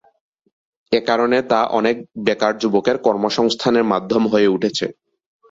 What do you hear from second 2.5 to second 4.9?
যুবকের কর্মসংস্থানের মাধ্যম হয়ে উঠেছে।